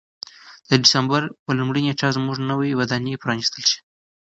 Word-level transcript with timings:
د 0.69 0.71
دسمبر 0.83 1.21
په 1.43 1.51
لومړۍ 1.59 1.81
نېټه 1.87 2.07
به 2.09 2.15
زموږ 2.17 2.37
نوې 2.49 2.77
ودانۍ 2.79 3.13
پرانیستل 3.23 3.63
شي. 3.69 3.79